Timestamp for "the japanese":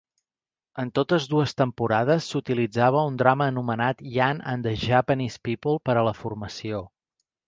4.71-5.37